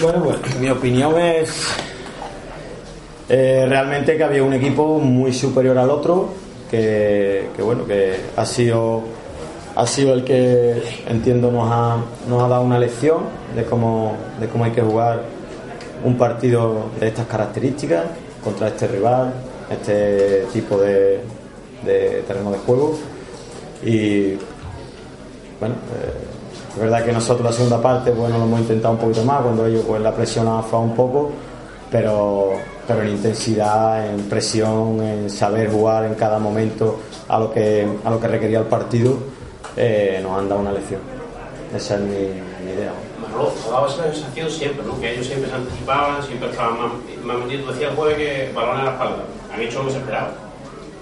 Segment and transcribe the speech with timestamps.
[0.00, 1.66] Bueno, pues mi opinión es
[3.28, 6.30] eh, realmente que había un equipo muy superior al otro,
[6.70, 9.02] que, que bueno, que ha sido
[9.78, 11.98] ha sido el que entiendo nos ha,
[12.28, 13.18] nos ha dado una lección
[13.54, 15.22] de cómo, de cómo hay que jugar
[16.04, 18.06] un partido de estas características
[18.42, 19.32] contra este rival,
[19.70, 21.20] este tipo de,
[21.84, 22.98] de terreno de juego.
[23.84, 24.30] Y
[25.60, 26.37] bueno, eh,
[26.70, 29.66] es verdad que nosotros la segunda parte bueno lo hemos intentado un poquito más, cuando
[29.66, 31.30] ellos pues la presión ha un poco,
[31.90, 32.52] pero,
[32.86, 38.10] pero en intensidad, en presión, en saber jugar en cada momento a lo que, a
[38.10, 39.16] lo que requería el partido,
[39.76, 41.00] eh, nos han dado una lección.
[41.74, 42.08] Esa es mi,
[42.64, 42.92] mi idea.
[43.20, 44.98] Manolo, dado esa sensación siempre, ¿no?
[45.00, 46.92] Que ellos siempre se anticipaban, siempre estaban más,
[47.24, 47.66] más metidos.
[47.66, 49.24] Tú decías el jueves que balón en la espalda.
[49.52, 50.32] Han hecho lo que se esperaba.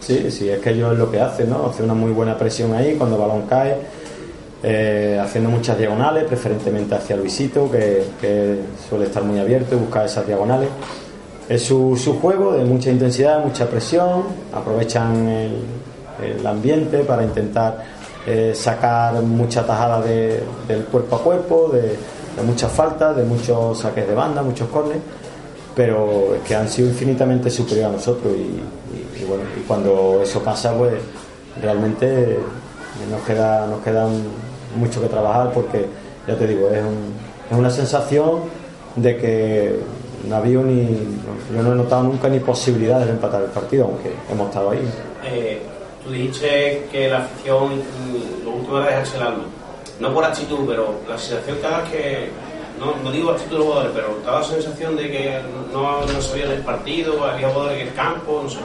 [0.01, 1.67] Sí, sí, es que ellos es lo que hacen, ¿no?
[1.67, 3.77] Hace una muy buena presión ahí cuando el balón cae,
[4.63, 8.05] eh, haciendo muchas diagonales, preferentemente hacia Luisito, que,
[8.89, 10.69] suele estar muy abierto y buscar esas diagonales.
[11.49, 15.53] Es su, su juego de mucha intensidad, mucha presión, aprovechan el,
[16.39, 17.85] el ambiente para intentar
[18.27, 21.97] eh, sacar mucha tajada de- del cuerpo a cuerpo, de,
[22.45, 24.99] muchas faltas, de muchos saques de banda, muchos corners,
[25.77, 30.77] pero es que han sido infinitamente superiores a nosotros y, bueno, y cuando eso pasa,
[30.77, 30.95] pues
[31.63, 32.39] realmente
[33.11, 34.07] nos queda, nos queda
[34.77, 35.87] mucho que trabajar porque,
[36.27, 37.15] ya te digo, es, un-
[37.51, 38.41] es una sensación
[38.97, 39.81] de que
[40.29, 40.87] no había ni,
[41.55, 44.81] yo no he notado nunca ni posibilidades de empatar el partido, aunque hemos estado ahí.
[45.25, 45.61] Eh,
[46.05, 49.45] tú dijiste que la afición mm, lo último era dejarse el alma.
[50.01, 52.31] No por actitud, pero la sensación cada vez que.
[52.79, 55.39] No, no digo actitud de los jugadores, pero da la sensación de que
[55.73, 58.59] no, no sabían el partido, había jugadores en el campo, no sé.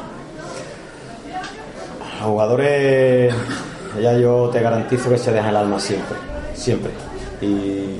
[2.19, 3.33] Los jugadores,
[3.99, 6.17] ya yo te garantizo que se dejan el alma siempre,
[6.53, 6.91] siempre.
[7.41, 7.97] Y,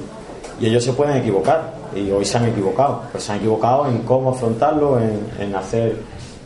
[0.61, 4.29] ellos se pueden equivocar, y hoy se han equivocado, pero se han equivocado en cómo
[4.29, 5.95] afrontarlo, en, hacer,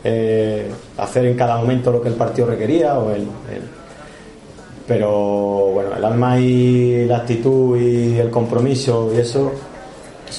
[0.06, 2.98] eh, hacer en cada momento lo que el partido requería.
[2.98, 3.28] O el,
[4.88, 9.52] pero bueno, el alma y la actitud y el compromiso y eso,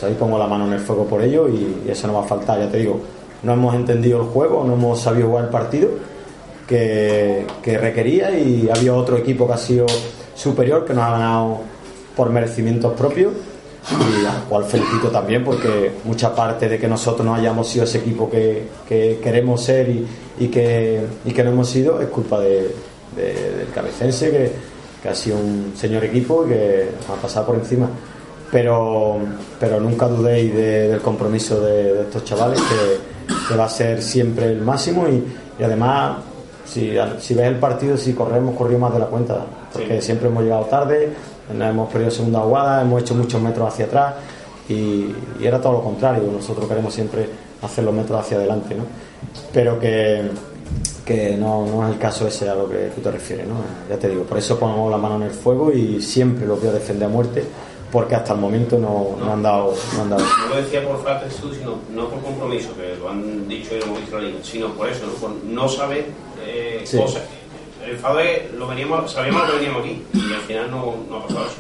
[0.02, 2.58] ahí pongo la mano en el fuego por ello y eso no va a faltar,
[2.58, 2.98] ya te digo.
[3.42, 5.90] No hemos entendido el juego, no hemos sabido jugar el partido
[6.66, 9.86] que, que requería y había otro equipo que ha sido
[10.34, 11.58] superior, que nos ha ganado
[12.16, 13.32] por merecimientos propios
[13.90, 17.98] y al cual felicito también porque mucha parte de que nosotros no hayamos sido ese
[17.98, 20.06] equipo que, que queremos ser y,
[20.40, 22.74] y que, y que no hemos sido es culpa de,
[23.14, 24.52] de- del cabecense que,
[25.02, 27.88] que ha sido un señor equipo y que nos ha pasado por encima.
[28.50, 29.18] Pero,
[29.60, 34.02] pero nunca dudéis de- del compromiso de, de estos chavales que, que va a ser
[34.02, 35.22] siempre el máximo y,
[35.60, 36.18] y además
[36.66, 40.42] si, si ves el partido si corremos corrido más de la cuenta porque siempre hemos
[40.42, 41.12] llegado tarde
[41.50, 44.14] hemos perdido segunda jugada hemos hecho muchos metros hacia atrás
[44.68, 44.74] y,
[45.40, 47.28] y era todo lo contrario nosotros queremos siempre
[47.62, 48.84] hacer los metros hacia adelante ¿no?
[49.52, 50.30] pero que
[51.04, 53.54] que no, no es el caso ese a lo que tú te refieres, ¿no?
[53.88, 56.66] Ya te digo, por eso pongo la mano en el fuego y siempre lo voy
[56.66, 57.44] a defender a muerte,
[57.90, 60.22] porque hasta el momento no, no han dado, no han dado.
[60.24, 63.78] No lo decía por falta de sino no por compromiso, que lo han dicho y
[63.78, 65.12] lo hemos visto en la liga, sino por eso, ¿no?
[65.14, 66.06] por no saber
[66.44, 66.96] eh, Sí.
[66.98, 67.22] cosas.
[67.84, 71.16] El enfado es, lo veníamos, sabíamos lo que veníamos aquí y al final no, no
[71.18, 71.54] ha pasado eso.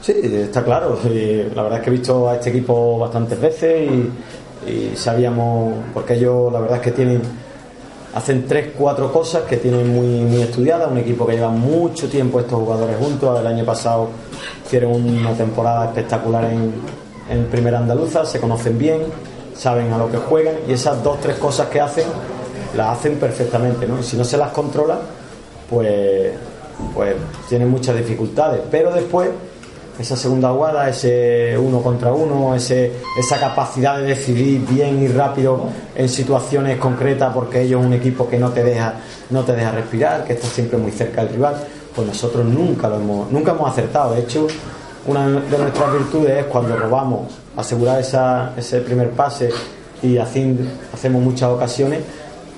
[0.00, 0.98] Sí, está claro.
[1.04, 6.14] la verdad es que he visto a este equipo bastantes veces y, y sabíamos, porque
[6.14, 7.22] ellos la verdad es que tienen,
[8.14, 10.90] hacen tres, cuatro cosas que tienen muy, muy estudiadas.
[10.90, 13.38] Un equipo que lleva mucho tiempo estos jugadores juntos.
[13.40, 14.08] El año pasado
[14.64, 16.72] hicieron una temporada espectacular en,
[17.28, 19.02] en Primera Andaluza, se conocen bien,
[19.54, 22.06] saben a lo que juegan y esas dos, tres cosas que hacen,
[22.76, 23.86] las hacen perfectamente.
[23.86, 23.98] ¿no?
[23.98, 24.98] Y si no se las controla,
[25.68, 26.32] pues,
[26.94, 27.16] pues
[27.48, 28.60] tienen muchas dificultades.
[28.70, 29.28] Pero después
[29.98, 35.66] esa segunda jugada, ese uno contra uno, ese, esa capacidad de decidir bien y rápido
[35.94, 38.94] en situaciones concretas, porque ellos es un equipo que no te deja,
[39.30, 41.56] no te deja respirar, que está siempre muy cerca del rival,
[41.94, 44.14] pues nosotros nunca lo hemos, nunca hemos acertado.
[44.14, 44.46] De hecho,
[45.06, 49.50] una de nuestras virtudes es cuando robamos, asegurar esa, ese primer pase
[50.02, 50.58] y así
[50.92, 52.00] hacemos muchas ocasiones,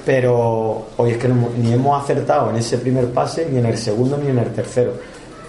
[0.06, 3.76] pero hoy es que no ni hemos acertado en ese primer pase, ni en el
[3.76, 4.92] segundo, ni en el tercero.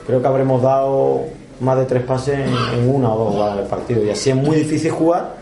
[0.05, 1.25] Creo que habremos dado
[1.59, 4.35] más de tres pases en, en una o dos jugadas del partido y así es
[4.35, 5.37] muy difícil jugar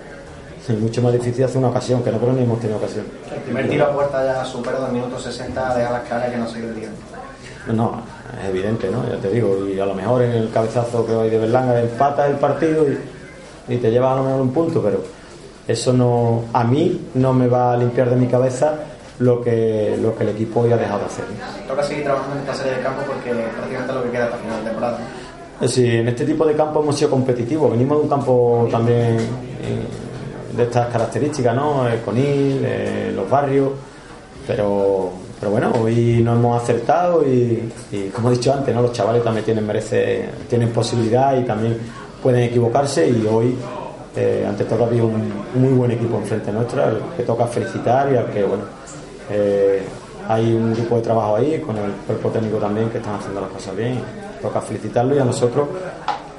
[0.67, 3.05] y mucho más difícil hacer una ocasión, que no creo ni hemos tenido ocasión.
[3.33, 6.47] El primer tiro a puerta ya supera dos minutos 60, deja las caras que no
[6.47, 6.89] sigue el día.
[7.71, 8.01] No,
[8.41, 9.07] es evidente, ¿no?
[9.07, 12.29] Ya te digo, y a lo mejor en el cabezazo que hay de Berlanga empatas
[12.29, 15.03] el partido y, y te llevas a lo mejor un punto, pero
[15.67, 18.75] eso no, a mí no me va a limpiar de mi cabeza
[19.19, 21.25] lo que, lo que el equipo hoy ha dejado de hacer.
[21.67, 24.37] Toca seguir trabajando en esta serie de campo porque prácticamente es lo que queda hasta
[24.37, 24.99] final de temporada.
[25.63, 27.71] Sí, en este tipo de campo hemos sido competitivos.
[27.71, 31.87] Venimos de un campo también eh, de estas características, ¿no?
[31.87, 33.71] El Conil, eh, los barrios,
[34.45, 37.71] pero, pero bueno, hoy no hemos acertado y,
[38.13, 38.81] como he dicho antes, ¿no?
[38.81, 41.77] Los chavales también tienen merece, tienen posibilidad y también
[42.21, 43.55] pueden equivocarse y hoy
[44.15, 48.17] eh, ante todo había un, muy buen equipo enfrente nuestro, al que toca felicitar y
[48.17, 48.63] al que bueno
[50.27, 53.49] hay un grupo de trabajo ahí con el cuerpo técnico también que están haciendo las
[53.49, 54.01] cosas bien
[54.45, 55.67] toca felicitarlo y a nosotros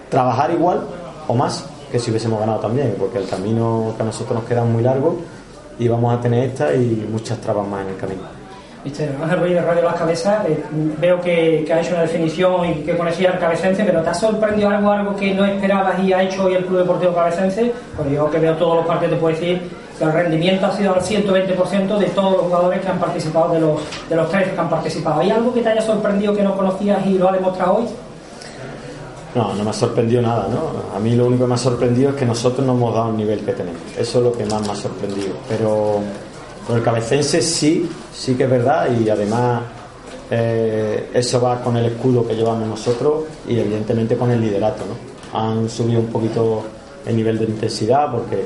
[0.08, 0.80] trabajar igual
[1.26, 4.64] o más que si hubiésemos ganado también, porque el camino que a nosotros nos queda
[4.64, 5.18] muy largo
[5.78, 8.22] y vamos a tener esta y muchas trabas más en el camino.
[8.84, 10.62] Mister Ángel Ruiz de Radio Las Cabezas, eh,
[11.00, 14.14] veo que, que, ha hecho una definición y que conocía al cabecense, pero ¿te ha
[14.14, 17.72] sorprendido algo, algo que no esperabas y ha hecho hoy el Club Deportivo Cabecense?
[17.96, 19.60] Pues yo que veo todos los partidos te puedo decir
[19.98, 23.60] que el rendimiento ha sido al 120% de todos los jugadores que han participado, de
[23.60, 25.20] los, de los tres que han participado.
[25.20, 27.84] ¿Hay algo que te haya sorprendido que no conocías y lo ha demostrado hoy?
[29.34, 30.96] No, no me ha sorprendido nada, ¿no?
[30.96, 33.16] A mí lo único que me ha sorprendido es que nosotros no hemos dado el
[33.16, 33.80] nivel que tenemos.
[33.98, 35.34] Eso es lo que más me ha sorprendido.
[35.48, 36.00] Pero
[36.66, 39.62] con el cabecense sí, sí que es verdad y además
[40.30, 45.38] eh, eso va con el escudo que llevamos nosotros y evidentemente con el liderato, ¿no?
[45.38, 46.64] Han subido un poquito
[47.04, 48.44] el nivel de intensidad porque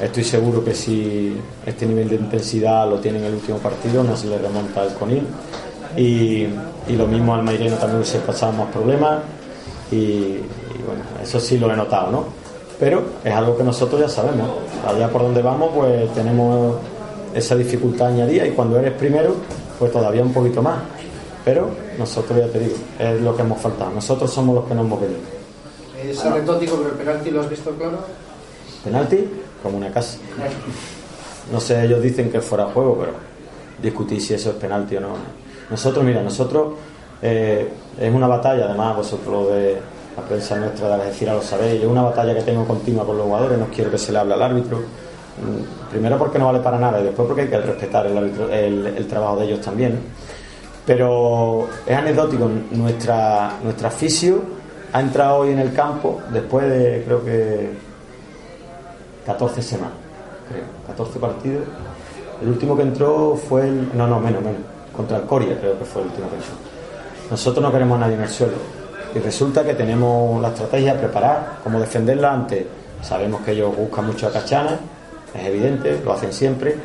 [0.00, 4.16] estoy seguro que si este nivel de intensidad lo tiene en el último partido no
[4.16, 5.26] se le remonta el Conil
[5.96, 6.46] y,
[6.88, 9.20] y lo mismo al Maireno también se pasaban más problemas
[9.90, 12.24] y, y, bueno, eso sí lo he notado, ¿no?
[12.80, 14.48] Pero es algo que nosotros ya sabemos.
[14.86, 16.76] Allá por donde vamos, pues tenemos
[17.34, 19.36] esa dificultad añadida y cuando eres primero,
[19.78, 20.78] pues todavía un poquito más.
[21.44, 23.90] Pero nosotros, ya te digo, es lo que hemos faltado.
[23.90, 25.20] Nosotros somos los que nos hemos venido.
[26.02, 27.98] Es anecdótico, pero el penalti lo has visto claro.
[28.84, 29.28] ¿Penalti?
[29.62, 30.18] Como una casa.
[31.52, 33.12] No sé, ellos dicen que fuera juego, pero
[33.82, 35.08] discutir si eso es penalti o no.
[35.70, 36.74] Nosotros, mira, nosotros
[37.20, 37.68] eh,
[37.98, 39.76] es una batalla, además vosotros de
[40.16, 43.26] la prensa nuestra de Algeciras lo sabéis, es una batalla que tengo continua con los
[43.26, 44.80] jugadores, no quiero que se le hable al árbitro,
[45.90, 49.06] primero porque no vale para nada y después porque hay que respetar el, árbitro, el,
[49.06, 49.98] trabajo de ellos también.
[50.84, 54.42] Pero es anecdótico, nuestra, nuestra fisio
[54.92, 57.70] ha entrado hoy en el campo después de creo que
[59.26, 59.94] 14 semanas,
[60.48, 61.64] creo, 14 partidos.
[62.40, 64.60] El último que entró fue el, no, no, menos, menos,
[64.94, 66.52] contra el Coria creo que fue el último que entró.
[67.30, 68.54] Nosotros no queremos a nadie en el suelo.
[69.14, 72.66] Y resulta que tenemos la estrategia preparada, cómo defenderla antes.
[73.02, 74.78] Sabemos que ellos buscan mucho a Cachana,
[75.34, 76.76] es evidente, lo hacen siempre,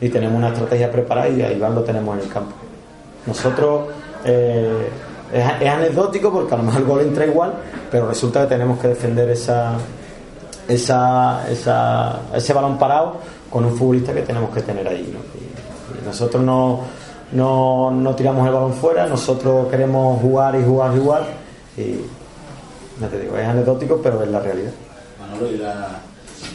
[0.00, 2.54] y tenemos una estrategia preparada y a Iván lo tenemos en el campo.
[3.26, 3.88] Nosotros
[4.24, 4.88] eh,
[5.32, 7.54] es, anecdótico porque a lo mejor el gol entra igual,
[7.90, 9.72] pero resulta que tenemos que defender esa,
[10.68, 13.16] esa, esa, ese balón parado
[13.50, 15.12] con un futbolista que tenemos que tener ahí.
[15.12, 15.20] ¿no?
[15.38, 16.80] Y, y nosotros no,
[17.32, 21.26] no, no, tiramos el balón fuera, nosotros queremos jugar y jugar y jugar.
[21.76, 24.72] Y no te digo, es anecdótico, pero es la realidad.
[25.20, 26.00] Manolo, ¿y la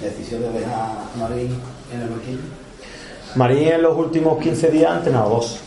[0.02, 1.56] decisión de dejar a Marín
[1.94, 2.40] en el banquillo?
[3.36, 5.60] Marín en los últimos 15 días ha entrenado dos.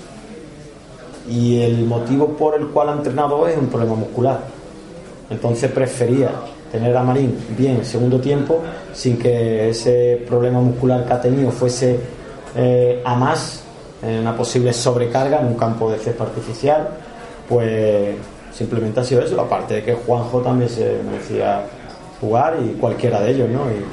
[1.28, 4.40] Y el motivo por el cual ha entrenado dos es un problema muscular.
[5.30, 6.30] Entonces prefería
[6.74, 8.60] tener a Marín bien en segundo tiempo
[8.92, 12.00] sin que ese problema muscular que ha tenido fuese
[12.56, 13.62] eh, a más
[14.02, 16.88] en una posible sobrecarga en un campo de césped artificial
[17.48, 18.16] pues
[18.52, 21.62] simplemente ha sido eso aparte de que Juanjo también se merecía
[22.20, 23.70] jugar y cualquiera de ellos ¿no?
[23.70, 23.84] Y,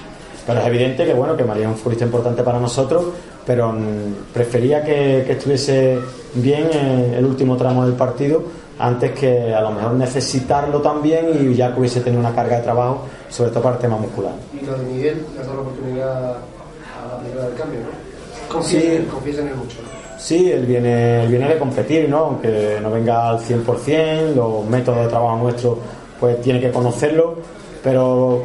[0.47, 3.05] pero es evidente que bueno que María es un futbolista importante para nosotros
[3.45, 5.99] pero mm, prefería que, que, estuviese
[6.33, 8.41] bien en el último tramo del partido
[8.79, 12.63] antes que a lo mejor necesitarlo también y ya que hubiese tenido una carga de
[12.63, 15.69] trabajo sobre todo para el tema muscular y lo de Miguel le has dado la
[15.69, 18.11] oportunidad a la primera del cambio ¿no?
[18.51, 18.87] confías, sí.
[18.87, 19.77] en él mucho.
[20.17, 22.17] Sí, él viene, él viene de competir, ¿no?
[22.17, 25.77] Aunque no venga al 100%, los métodos de trabajo nuestros,
[26.19, 27.37] pues tiene que conocerlo,
[27.83, 28.43] pero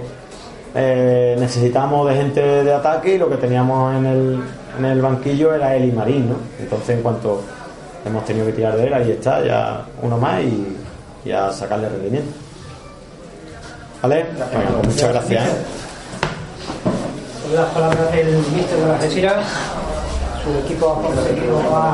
[0.74, 4.40] eh, necesitamos de gente de ataque y lo que teníamos en el,
[4.78, 6.36] en el banquillo era él y Marín, ¿no?
[6.58, 7.42] Entonces, en cuanto
[8.06, 10.76] hemos tenido que tirar de él, ahí está, ya uno más y,
[11.24, 12.32] y a sacarle rendimiento.
[14.02, 14.26] ¿Vale?
[14.52, 15.48] Bueno, pues muchas gracias.
[15.48, 15.52] ¿eh?
[17.54, 19.44] Las palabras del ministro de la Algeciras
[20.46, 21.92] su equipo ha conseguido ha